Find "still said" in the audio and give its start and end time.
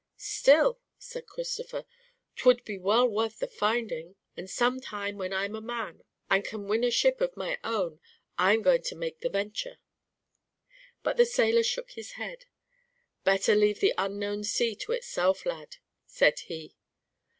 0.17-1.27